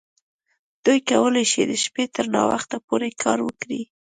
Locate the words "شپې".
1.83-2.03